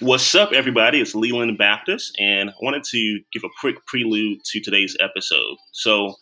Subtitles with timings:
[0.00, 1.00] What's up, everybody?
[1.00, 5.56] It's Leland Baptist, and I wanted to give a quick prelude to today's episode.
[5.72, 6.14] So,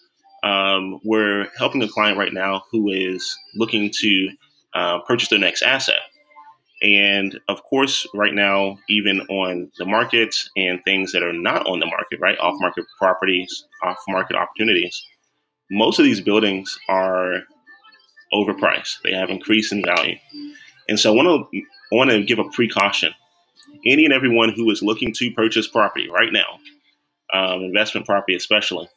[0.42, 4.30] um, we're helping a client right now who is looking to
[4.74, 6.00] uh, purchase their next asset.
[6.80, 11.78] And of course, right now, even on the markets and things that are not on
[11.78, 15.04] the market, right, off market properties, off market opportunities,
[15.70, 17.42] most of these buildings are
[18.32, 19.02] overpriced.
[19.04, 20.16] They have increased in value.
[20.88, 21.58] And so I want to
[21.92, 23.12] I want to give a precaution
[23.84, 26.58] any and everyone who is looking to purchase property right now,
[27.32, 28.88] um, investment property especially,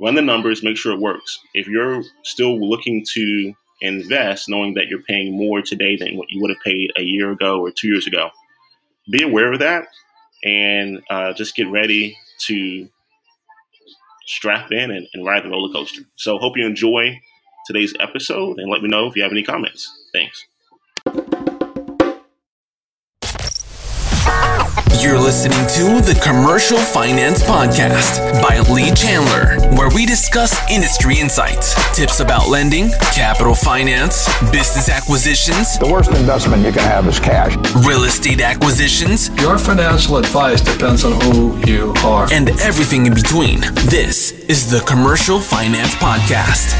[0.00, 1.38] run the numbers, make sure it works.
[1.54, 6.40] If you're still looking to invest, knowing that you're paying more today than what you
[6.40, 8.30] would have paid a year ago or two years ago,
[9.10, 9.86] be aware of that
[10.44, 12.88] and uh, just get ready to
[14.26, 16.02] strap in and, and ride the roller coaster.
[16.16, 17.20] So, hope you enjoy
[17.66, 19.90] today's episode and let me know if you have any comments.
[20.12, 20.46] Thanks.
[25.00, 31.74] You're listening to the Commercial Finance Podcast by Lee Chandler, where we discuss industry insights,
[31.94, 35.78] tips about lending, capital finance, business acquisitions.
[35.78, 37.54] The worst investment you can have is cash.
[37.86, 39.28] Real estate acquisitions.
[39.40, 42.26] Your financial advice depends on who you are.
[42.32, 43.60] And everything in between.
[43.88, 46.74] This is the Commercial Finance Podcast.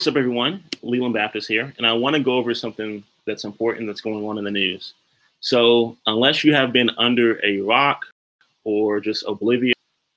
[0.00, 0.64] What's up, everyone?
[0.80, 4.38] Leland Baptist here, and I want to go over something that's important that's going on
[4.38, 4.94] in the news.
[5.40, 8.06] So, unless you have been under a rock
[8.64, 9.74] or just oblivious,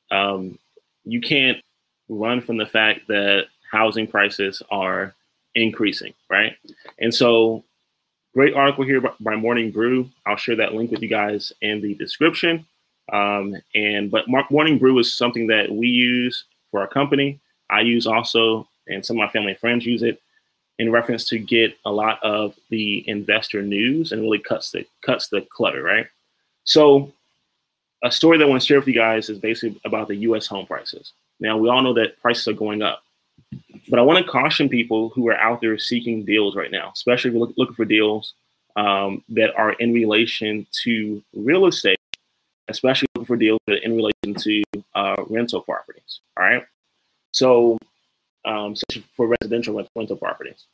[0.10, 0.58] um,
[1.04, 1.58] you can't
[2.08, 5.14] run from the fact that housing prices are
[5.54, 6.56] increasing, right?
[7.00, 7.66] And so,
[8.34, 10.10] great article here by Morning Brew.
[10.26, 12.66] I'll share that link with you guys in the description.
[13.12, 17.42] Um, and but Morning Brew is something that we use for our company.
[17.70, 20.22] I use also and some of my family and friends use it
[20.80, 25.28] in reference to get a lot of the investor news and really cuts the cuts
[25.28, 26.08] the clutter, right?
[26.64, 27.12] So
[28.04, 30.48] a story that I want to share with you guys is basically about the US
[30.48, 31.14] home prices.
[31.40, 33.04] Now we all know that prices are going up.
[33.90, 37.30] But I want to caution people who are out there seeking deals right now, especially
[37.30, 38.34] if you're look, looking for deals
[38.76, 42.00] um, that are in relation to real estate,
[42.70, 44.64] especially looking for deals that are in relation to
[44.96, 46.22] uh, rental properties.
[46.38, 46.64] All right.
[47.32, 47.78] So
[48.46, 48.76] um,
[49.16, 50.66] for residential rental properties.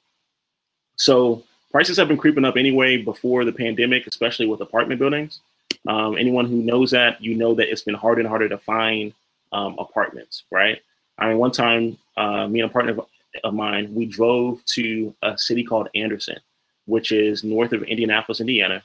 [0.96, 5.40] So prices have been creeping up anyway before the pandemic, especially with apartment buildings.
[5.88, 9.14] Um, anyone who knows that, you know that it's been harder and harder to find
[9.52, 10.82] um, apartments, right?
[11.18, 12.98] I mean, one time, uh, me and a partner
[13.44, 16.38] of, mine, we drove to a city called Anderson,
[16.86, 18.84] which is north of Indianapolis, Indiana,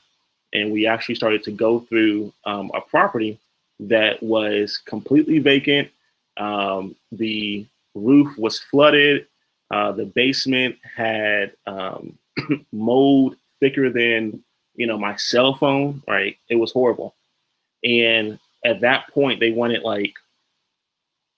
[0.53, 3.39] and we actually started to go through um, a property
[3.79, 5.89] that was completely vacant.
[6.37, 9.25] Um, the roof was flooded.
[9.71, 12.17] Uh, the basement had um,
[12.71, 14.43] mold thicker than
[14.75, 16.03] you know my cell phone.
[16.07, 17.15] Right, it was horrible.
[17.83, 20.13] And at that point, they wanted like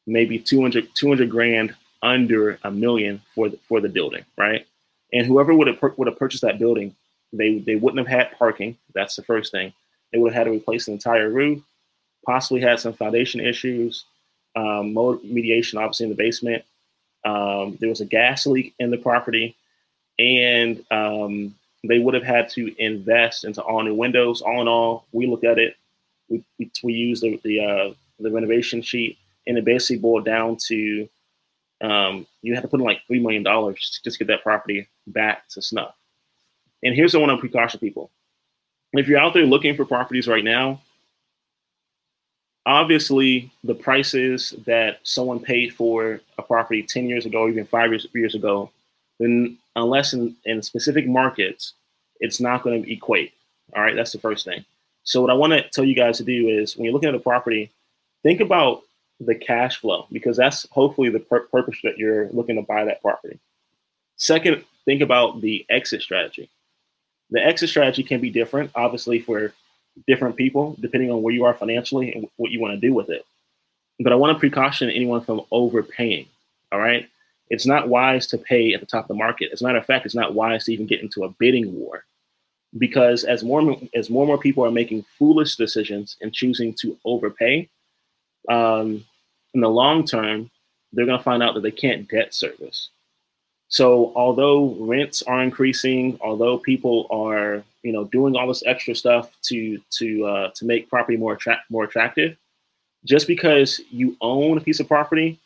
[0.05, 4.65] maybe 200, 200 grand under a million for the, for the building, right?
[5.13, 6.95] And whoever would have would have purchased that building,
[7.31, 8.77] they they wouldn't have had parking.
[8.93, 9.73] That's the first thing.
[10.11, 11.61] They would have had to replace the entire roof,
[12.25, 14.05] possibly had some foundation issues,
[14.57, 16.63] um, mediation, obviously in the basement.
[17.23, 19.55] Um, there was a gas leak in the property,
[20.17, 21.53] and um,
[21.83, 24.41] they would have had to invest into all new windows.
[24.41, 25.75] All in all, we looked at it.
[26.29, 30.57] We we, we used the the, uh, the renovation sheet, and it basically boiled down
[30.67, 31.07] to
[31.81, 34.87] um, you had to put in like three million dollars just to get that property
[35.05, 35.93] back to snuff.
[36.83, 38.09] And here's the one I'm precaution people:
[38.93, 40.81] if you're out there looking for properties right now,
[42.67, 48.05] obviously the prices that someone paid for a property 10 years ago, even five years,
[48.13, 48.69] years ago,
[49.19, 51.73] then unless in, in specific markets,
[52.19, 53.33] it's not going to equate.
[53.75, 54.65] All right, that's the first thing.
[55.03, 57.15] So what I want to tell you guys to do is when you're looking at
[57.15, 57.71] a property,
[58.21, 58.83] think about
[59.21, 63.01] the cash flow because that's hopefully the pur- purpose that you're looking to buy that
[63.01, 63.39] property.
[64.17, 66.49] Second, think about the exit strategy.
[67.29, 69.53] The exit strategy can be different, obviously, for
[70.05, 73.09] different people depending on where you are financially and what you want to do with
[73.09, 73.25] it.
[73.99, 76.27] But I want to precaution anyone from overpaying.
[76.71, 77.07] All right.
[77.49, 79.49] It's not wise to pay at the top of the market.
[79.53, 82.03] As a matter of fact, it's not wise to even get into a bidding war
[82.77, 86.97] because as more as more and more people are making foolish decisions and choosing to
[87.05, 87.69] overpay,
[88.49, 89.05] um,
[89.53, 90.51] in the long term,
[90.91, 92.89] they're going to find out that they can't debt service.
[93.69, 99.35] So although rents are increasing, although people are you know doing all this extra stuff
[99.43, 102.37] to to uh, to make property more attract more attractive,
[103.05, 105.39] just because you own a piece of property,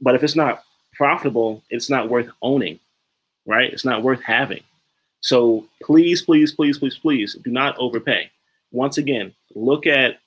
[0.00, 0.64] but if it's not
[0.94, 2.78] profitable, it's not worth owning,
[3.46, 3.72] right?
[3.72, 4.62] It's not worth having.
[5.20, 8.30] So please, please, please, please, please do not overpay.
[8.72, 10.18] Once again, look at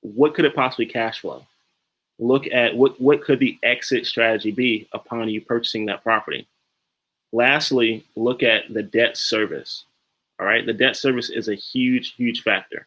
[0.00, 1.44] what could it possibly cash flow
[2.18, 6.46] look at what, what could the exit strategy be upon you purchasing that property.
[7.32, 9.84] Lastly, look at the debt service.
[10.38, 12.86] All right, the debt service is a huge, huge factor.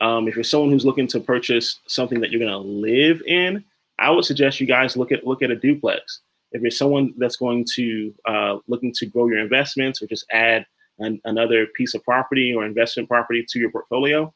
[0.00, 3.64] Um, if you're someone who's looking to purchase something that you're going to live in,
[3.98, 6.20] I would suggest you guys look at look at a duplex.
[6.52, 10.66] If you're someone that's going to uh, looking to grow your investments or just add
[10.98, 14.32] an, another piece of property or investment property to your portfolio,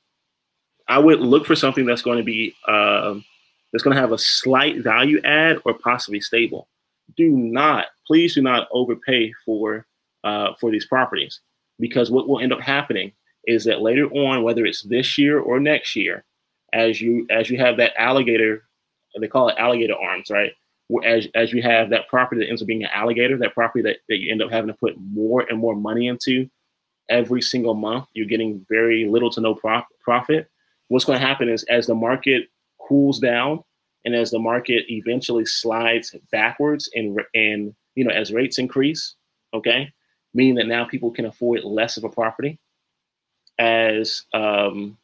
[0.88, 3.16] I would look for something that's going to be uh,
[3.72, 6.68] that's going to have a slight value add or possibly stable.
[7.16, 9.86] Do not, please do not overpay for
[10.22, 11.40] uh, for these properties
[11.78, 13.12] because what will end up happening
[13.46, 16.24] is that later on, whether it's this year or next year,
[16.72, 18.64] as you as you have that alligator,
[19.18, 20.52] they call it alligator arms, right?
[21.04, 23.98] As, as you have that property that ends up being an alligator, that property that,
[24.08, 26.50] that you end up having to put more and more money into
[27.08, 30.50] every single month, you're getting very little to no prof- profit.
[30.88, 32.48] What's going to happen is as the market
[32.90, 33.62] cools down
[34.04, 39.14] and as the market eventually slides backwards and and you know as rates increase
[39.54, 39.90] okay
[40.34, 42.58] meaning that now people can afford less of a property
[43.60, 44.98] as um,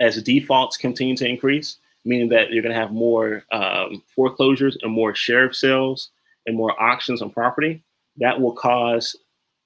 [0.00, 4.90] as defaults continue to increase meaning that you're going to have more um, foreclosures and
[4.90, 6.10] more sheriff sales
[6.46, 7.82] and more auctions on property
[8.16, 9.14] that will cause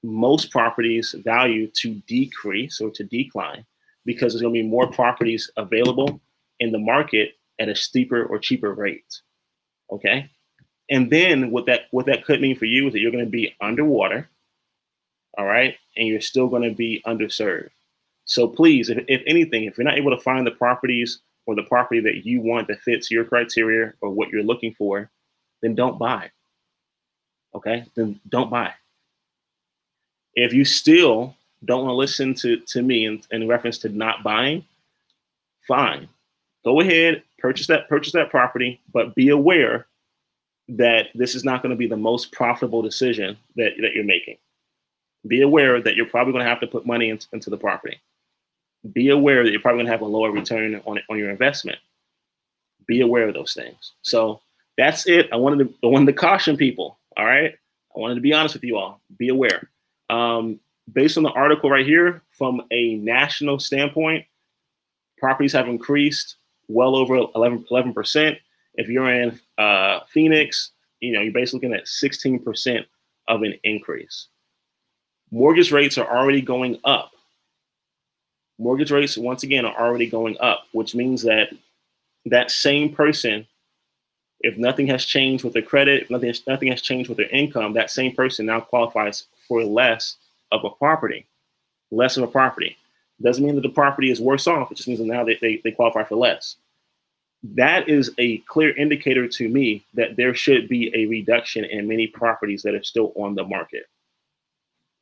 [0.02, 3.64] most properties value to decrease or to decline
[4.04, 6.20] because there's going to be more properties available
[6.60, 9.20] in the market at a steeper or cheaper rate.
[9.90, 10.30] Okay.
[10.90, 13.30] And then what that what that could mean for you is that you're going to
[13.30, 14.28] be underwater,
[15.36, 17.70] all right, and you're still going to be underserved.
[18.24, 21.62] So please, if, if anything, if you're not able to find the properties or the
[21.62, 25.10] property that you want that fits your criteria or what you're looking for,
[25.62, 26.30] then don't buy.
[27.54, 28.72] Okay, then don't buy.
[30.34, 34.22] If you still don't want to listen to, to me in, in reference to not
[34.22, 34.64] buying,
[35.66, 36.08] fine.
[36.64, 39.86] Go ahead, purchase that purchase that property, but be aware
[40.68, 44.36] that this is not going to be the most profitable decision that, that you're making.
[45.28, 48.00] Be aware that you're probably going to have to put money into, into the property.
[48.92, 51.78] Be aware that you're probably going to have a lower return on on your investment.
[52.88, 53.92] Be aware of those things.
[54.02, 54.40] So
[54.76, 55.28] that's it.
[55.32, 56.98] I wanted to I wanted to caution people.
[57.16, 57.54] All right.
[57.94, 59.00] I wanted to be honest with you all.
[59.16, 59.70] Be aware.
[60.10, 60.58] Um,
[60.92, 64.24] based on the article right here, from a national standpoint,
[65.18, 66.36] properties have increased
[66.68, 68.38] well over 11 percent.
[68.74, 70.70] If you're in uh, Phoenix,
[71.00, 72.86] you know you're basically looking at 16 percent
[73.28, 74.28] of an increase.
[75.30, 77.10] Mortgage rates are already going up.
[78.58, 81.50] Mortgage rates once again are already going up, which means that
[82.26, 83.46] that same person,
[84.40, 87.72] if nothing has changed with their credit, if nothing nothing has changed with their income,
[87.74, 90.16] that same person now qualifies for less
[90.52, 91.26] of a property,
[91.90, 92.76] less of a property.
[93.22, 94.70] Doesn't mean that the property is worse off.
[94.70, 96.56] It just means that now they, they, they qualify for less.
[97.42, 102.06] That is a clear indicator to me that there should be a reduction in many
[102.06, 103.84] properties that are still on the market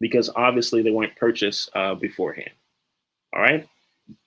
[0.00, 2.50] because obviously they weren't purchased uh, beforehand.
[3.34, 3.66] All right.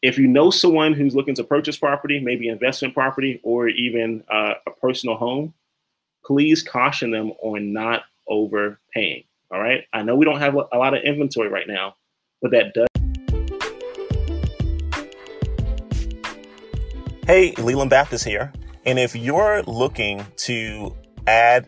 [0.01, 4.53] If you know someone who's looking to purchase property, maybe investment property or even uh,
[4.65, 5.53] a personal home,
[6.25, 9.23] please caution them on not overpaying.
[9.51, 9.85] All right.
[9.93, 11.95] I know we don't have a lot of inventory right now,
[12.41, 12.87] but that does.
[17.27, 18.53] Hey, Leland Baptist here.
[18.85, 20.95] And if you're looking to
[21.27, 21.67] add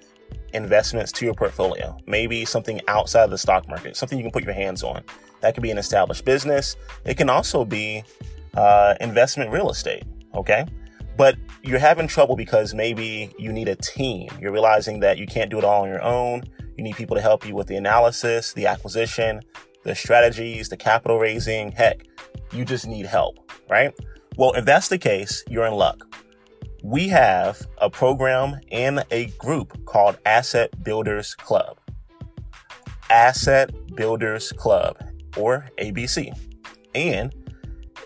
[0.53, 4.45] investments to your portfolio, maybe something outside of the stock market, something you can put
[4.45, 5.03] your hands on,
[5.41, 6.77] that could be an established business.
[7.03, 8.05] It can also be
[8.53, 10.03] uh, investment real estate.
[10.33, 10.65] Okay.
[11.17, 14.29] But you're having trouble because maybe you need a team.
[14.39, 16.43] You're realizing that you can't do it all on your own.
[16.77, 19.41] You need people to help you with the analysis, the acquisition,
[19.83, 21.73] the strategies, the capital raising.
[21.73, 22.07] Heck,
[22.53, 23.93] you just need help, right?
[24.39, 26.15] Well, if that's the case, you're in luck.
[26.81, 31.77] We have a program and a group called Asset Builders Club.
[33.09, 34.95] Asset Builders Club,
[35.35, 36.31] or ABC.
[36.95, 37.35] And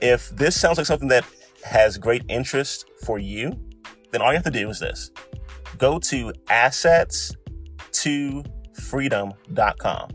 [0.02, 1.24] if this sounds like something that
[1.66, 3.54] has great interest for you,
[4.10, 5.12] then all you have to do is this
[5.78, 7.32] go to assets
[7.92, 8.44] to
[8.82, 10.10] freedom.com.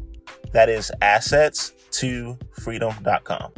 [0.52, 3.52] That is assets to freedom.com.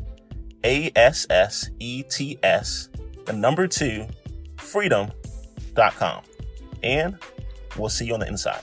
[0.64, 2.88] A S S E T S,
[3.26, 4.07] the number two,
[4.59, 6.23] freedom.com.
[6.83, 7.19] And
[7.76, 8.62] we'll see you on the inside.